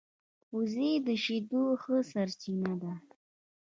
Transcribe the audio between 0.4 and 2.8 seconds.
وزې د شیدو ښه سرچینه